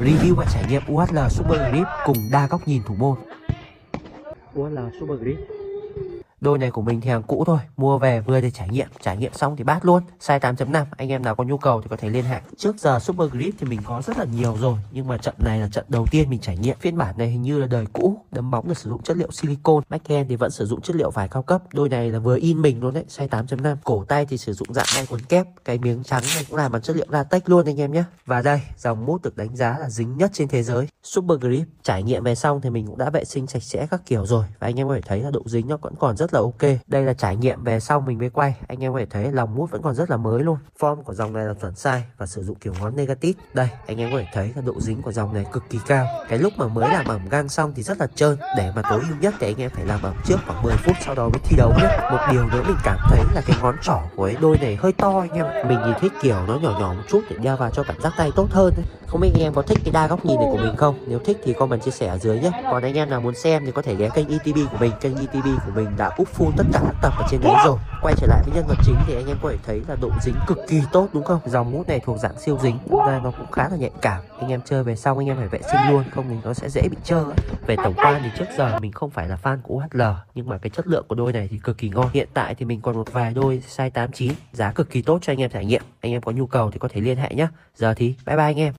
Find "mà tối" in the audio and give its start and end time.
48.76-49.00